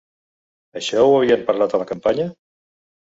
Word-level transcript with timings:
Això 0.79 1.03
ho 1.09 1.13
havien 1.17 1.45
parlat 1.51 1.77
a 1.77 1.81
la 1.83 1.89
campanya? 1.93 2.27